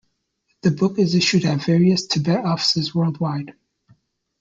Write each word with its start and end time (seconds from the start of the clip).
The 0.63 0.71
book 0.71 0.97
is 0.97 1.13
issued 1.13 1.45
at 1.45 1.63
various 1.63 2.07
Tibet 2.07 2.43
offices 2.43 2.95
worldwide. 2.95 3.53